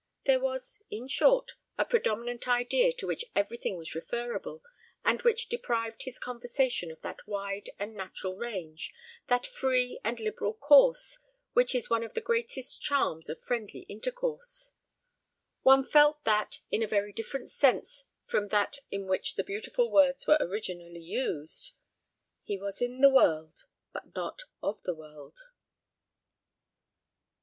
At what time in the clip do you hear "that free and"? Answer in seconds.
9.27-10.19